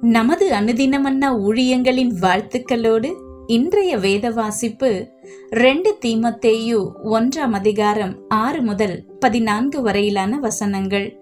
[0.00, 3.12] நமது அனுதினமன்னா ஊழியங்களின் வாழ்த்துக்களோடு
[3.46, 5.08] இன்றைய வேத வாசிப்பு
[5.50, 11.18] ரெண்டு தீமத்தேயு ஒன்றாம் அதிகாரம் ஆறு முதல் பதினான்கு வரையிலான வசனங்கள்.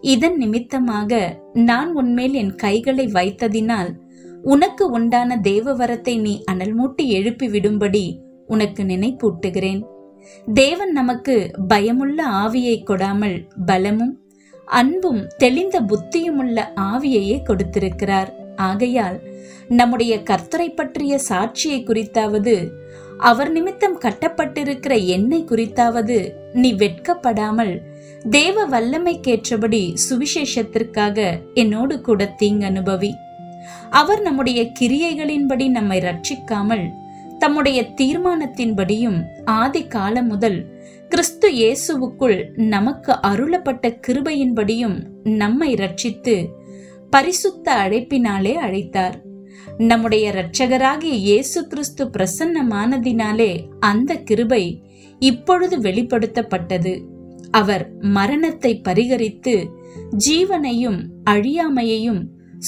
[0.00, 3.90] இதன் நிமித்தமாக நான் உன்மேல் என் கைகளை வைத்ததினால்
[4.42, 8.16] உனக்கு உண்டான தேவவரத்தை நீ அனல் மூட்டி எழுப்பி விடும்படி
[8.46, 9.82] உனக்கு நினைப்பூட்டுகிறேன்.
[10.54, 14.23] தேவன் நமக்கு பயமுள்ள ஆவியை கொடாமல் பலமும்
[14.64, 18.32] அன்பும் தெளிந்த புத்தியுமுள்ள ஆவியையே கொடுத்திருக்கிறார்.
[18.56, 19.20] ஆகையால்
[19.68, 22.68] நம்முடைய கர்த்தரை பற்றிய சாட்சியை குறித்தாவது
[23.18, 27.78] அவர் நிமித்தம் கட்டப்பட்டிருக்கிற என்னை குறித்தாவது நீ வெட்கப்படாமல்
[28.30, 33.10] தேவ வல்லமைக்கேற்றபடி சுவிசேஷத்திற்காக என்னோடு கூட தீங்கு அனுபவி.
[33.90, 36.90] அவர் நம்முடைய கிரியைகளின்படி நம்மை ரட்சிக்காமல்
[37.38, 40.73] தம்முடைய தீர்மானத்தின்படியும் ஆதி காலம் முதல்
[41.14, 46.46] கிறிஸ்து இயேசுவுக்குள் நமக்கு அருளப்பட்ட கிருபையின்படியும் நம்மை ரட்சித்து
[47.10, 49.14] பரிசுத்த அழைப்பினாலே அழைத்தார்.
[49.78, 54.82] நம்முடைய இரட்சகராகிய இயேசு கிறிஸ்து பிரசன்னமானதினாலே அந்த கிருபை
[55.18, 57.04] இப்பொழுது வெளிப்படுத்தப்பட்டது.
[57.50, 59.66] அவர் மரணத்தை பரிகரித்து
[60.28, 62.22] ஜீவனையும் அழியாமையையும்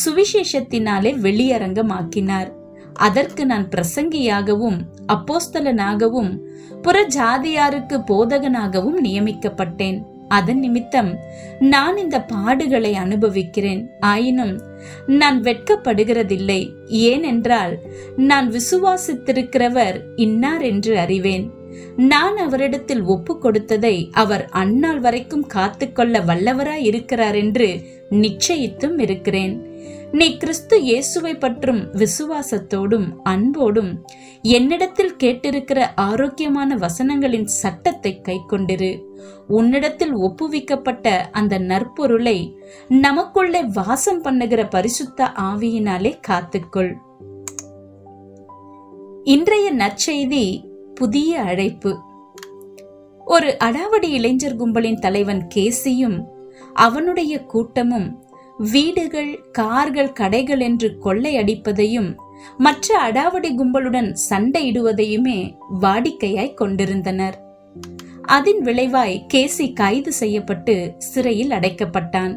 [0.05, 2.56] சுவிசேஷத்தினாலே வெளியரங்கமாக்கினார்.
[2.97, 4.79] அதற்கு நான் பிரசங்கியாகவும்
[5.13, 6.39] அப்போஸ்தலனாகவும்
[6.83, 10.03] புற ஜாதியாருக்கு போதகனாகவும் நியமிக்கப்பட்டேன்.
[10.29, 11.17] அதன் நிமித்தம்
[11.59, 13.91] நான் இந்த பாடுகளை அனுபவிக்கிறேன்.
[14.01, 14.61] ஆயினும்
[15.07, 16.71] நான் வெட்கப்படுகிறதில்லை.
[16.87, 17.79] ஏனென்றால்
[18.17, 21.56] நான் விசுவாசித்திருக்கிறவர் இன்னார் என்று அறிவேன்.
[21.97, 27.69] நான் அவரிடத்தில் ஒப்பு கொடுத்ததை அவர் அந்நாள் வரைக்கும் காத்துக்கொள்ள வல்லவராய் இருக்கிறார் என்று
[28.11, 29.75] நிச்சயித்தும் இருக்கிறேன்.
[30.12, 33.91] நீ கிறிஸ்து இயேசுவை பற்றும் விசுவாசத்தோடும் அன்போடும்
[34.42, 38.92] என்னிடத்தில் கேட்டிருக்கிற ஆரோக்கியமான வசனங்களின் சட்டத்தை கைக்கொண்டிரு.
[39.48, 42.39] உன்னிடத்தில் ஒப்புவிக்கப்பட்ட அந்த நற்பொருளை
[42.89, 46.92] நமக்குள்ளே வாசம் பண்ணுகிற பரிசுத்த ஆவியினாலே காத்துக்கொள்.
[49.25, 50.44] இன்றைய நற்செய்தி
[50.97, 51.91] புதிய அழைப்பு.
[53.25, 56.19] ஒரு அடாவடி இளைஞர் கும்பலின் தலைவன் கேசியும்
[56.75, 58.09] அவனுடைய கூட்டமும்
[58.73, 62.11] வீடுகள் கார்கள் கடைகள் என்று கொள்ளையடிப்பதையும்
[62.59, 65.39] மற்ற அடாவடி கும்பலுடன் சண்டையிடுவதையுமே
[65.81, 67.37] வாடிக்கையாய் கொண்டிருந்தனர்.
[68.37, 72.35] அதன் விளைவாய் கேசி கைது செய்யப்பட்டு சிறையில் அடைக்கப்பட்டான்.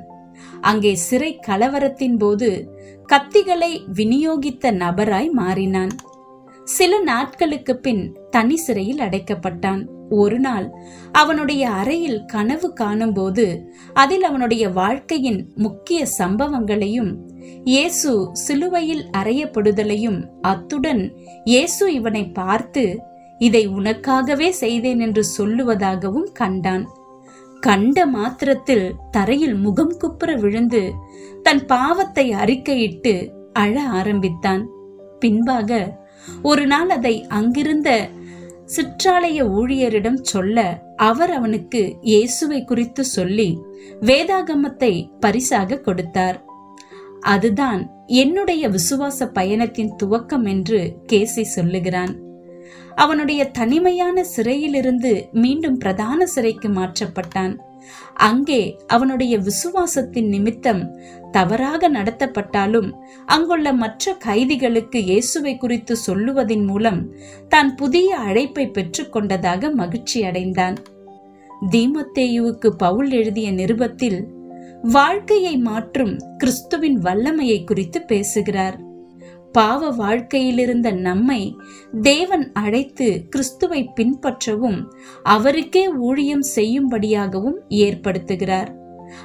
[0.61, 2.49] அங்கே சிறை கலவரத்தின் போது
[3.09, 5.93] கத்திகளை விநியோகித்த நபராய் மாறினான்.
[6.75, 9.81] சில நாட்களுக்கு பின் தனி சிறையில் அடைக்கப்பட்டான்.
[10.21, 10.67] ஒரு நாள்
[11.11, 13.45] அவனுடைய அறையில் கனவு காணும்போது
[13.93, 17.11] அதில் அவனுடைய வாழ்க்கையின் முக்கிய சம்பவங்களையும்
[17.65, 18.11] இயேசு
[18.43, 20.19] சிலுவையில் அறையப்படுதலையும்
[20.51, 21.03] அத்துடன்
[21.43, 22.83] இயேசு இவனை பார்த்து
[23.39, 26.85] இதை உனக்காகவே செய்தேன் என்று சொல்லுவதாகவும் கண்டான்.
[27.59, 30.83] கண்ட மாத்திரத்தில் தரையில் முகம் குப்புற விழுந்து
[31.43, 33.13] தன் பாவத்தை அறிக்கையிட்டு
[33.53, 34.63] அழ ஆரம்பித்தான்.
[35.19, 35.79] பின்பாக
[36.41, 38.09] ஒரு நாள் அதை அங்கிருந்த
[38.75, 43.59] சிற்றாலய ஊழியரிடம் சொல்ல அவர் அவனுக்கு இயேசுவை குறித்து சொல்லி
[44.01, 46.43] வேதாகமத்தை பரிசாக கொடுத்தார்.
[47.19, 52.19] அதுதான் என்னுடைய விசுவாச பயணத்தின் துவக்கம் என்று கேசி சொல்லுகிறான்.
[52.95, 57.59] அவனுடைய தனிமையான சிறையிலிருந்து மீண்டும் பிரதான சிறைக்கு மாற்றப்பட்டான்.
[58.15, 60.81] அங்கே அவனுடைய விசுவாசத்தின் நிமித்தம்
[61.31, 62.89] தவறாக நடத்தப்பட்டாலும்
[63.25, 67.01] அங்குள்ள மற்ற கைதிகளுக்கு இயேசுவை குறித்து சொல்லுவதன் மூலம்
[67.47, 70.77] தான் புதிய அழைப்பை பெற்றுக்கொண்டதாக மகிழ்ச்சி அடைந்தான்.
[71.71, 74.19] தீமத்தேயுவுக்கு பவுல் எழுதிய நிருபத்தில்
[74.81, 78.77] வாழ்க்கையை மாற்றும் கிறிஸ்துவின் வல்லமையை குறித்து பேசுகிறார்.
[79.51, 81.55] பாவ வாழ்க்கையிலிருந்த நம்மை
[82.01, 84.79] தேவன் அழைத்து கிறிஸ்துவை பின்பற்றவும்
[85.23, 88.77] அவருக்கே ஊழியம் செய்யும்படியாகவும் ஏற்படுத்துகிறார்.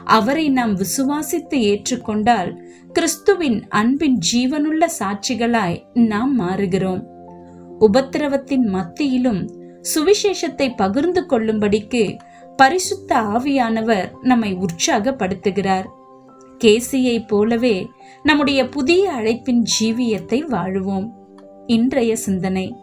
[0.04, 2.50] அவரை நாம் விசுவாசித்து ஏற்றுக்கொண்டால்
[2.92, 7.02] கிறிஸ்துவின் அன்பின் ஜீவனுள்ள சாட்சிகளாய் நாம் மாறுகிறோம்.
[7.80, 9.42] உபத்திரவத்தின் மத்தியிலும்
[9.94, 12.18] சுவிசேஷத்தை பகிர்ந்து கொள்ளும்படிக்கு
[12.56, 15.86] பரிசுத்த ஆவியானவர் நம்மை உற்சாகப்படுத்துகிறார்.
[16.64, 17.90] கேசியை போலவே
[18.22, 21.10] நம்முடைய புதிய அழைப்பின் ஜீவியத்தை வாழுவோம்.
[21.66, 22.76] இன்றைய சிந்தனை.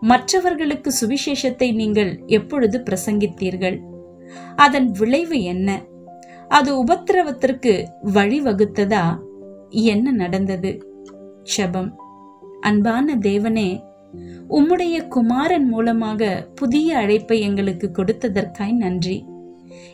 [0.00, 3.80] மற்றவர்களுக்கு சுவிசேஷத்தை நீங்கள் எப்பொழுது பிரசங்கித்தீர்கள்?
[4.56, 5.82] அதன் விளைவு என்ன?
[6.48, 9.18] அது உபத்திரவத்திற்கு வழிவகுத்ததா?
[9.68, 11.02] என்ன நடந்தது?
[11.56, 11.90] செபம்.
[12.60, 13.82] அன்பான தேவனே
[14.50, 19.24] உம்முடைய குமாரன் மூலமாக புதிய அழைப்பை எங்களுக்கு கொடுத்ததற்காய் நன்றி.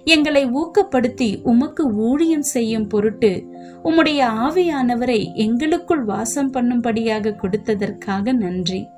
[0.05, 3.32] எங்களை ஊக்கப்படுத்தி உமக்கு ஊழியம் செய்யும் பொருட்டு
[3.85, 8.88] உம்முடைய ஆவியானவரை எங்களுக்குள் வாசம் பண்ணும்படியாக கொடுத்ததற்காக நன்றி.